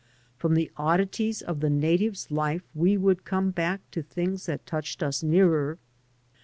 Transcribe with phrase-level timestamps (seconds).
[0.35, 5.03] From the oddities of the native's life we would come back to things that touched
[5.03, 5.77] us nearer.